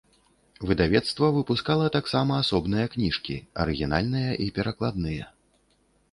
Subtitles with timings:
[0.67, 5.29] Выдавецтва выпускала таксама асобныя кніжкі, арыгінальныя і перакладныя.